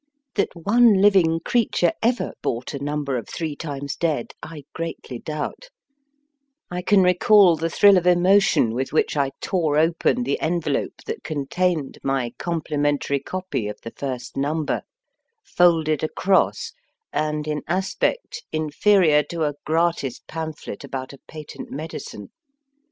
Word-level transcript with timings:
That 0.33 0.49
one 0.55 0.99
living 0.99 1.41
creature 1.41 1.91
ever 2.01 2.33
bought 2.41 2.73
a 2.73 2.83
number 2.83 3.17
of 3.17 3.27
Three 3.29 3.55
Times 3.55 3.95
Dead 3.95 4.33
I 4.41 4.63
greatly 4.73 5.19
doubt, 5.19 5.69
i 6.71 6.81
can 6.81 7.03
recall 7.03 7.55
the 7.55 7.69
thrill 7.69 7.99
of 7.99 8.07
emotion 8.07 8.73
with 8.73 8.91
which 8.91 9.15
1 9.15 9.29
tore 9.41 9.77
open 9.77 10.23
the 10.23 10.41
envelope 10.41 11.03
that 11.05 11.23
contained 11.23 11.99
my 12.01 12.33
complimentary 12.39 13.19
copy 13.19 13.67
of 13.67 13.79
the 13.83 13.91
first 13.95 14.35
number, 14.35 14.81
folded 15.43 16.01
across, 16.03 16.73
and 17.13 17.47
in 17.47 17.61
aspect 17.67 18.41
inferior 18.51 19.21
to 19.29 19.43
a 19.43 19.53
gratis 19.67 20.19
pamphlet 20.27 20.83
about 20.83 21.13
a 21.13 21.19
patent 21.27 21.69
medicine. 21.69 22.31